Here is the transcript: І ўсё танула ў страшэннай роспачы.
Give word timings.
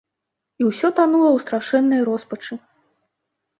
І 0.63 0.65
ўсё 0.69 0.87
танула 0.99 1.27
ў 1.33 1.37
страшэннай 1.45 2.01
роспачы. 2.11 2.61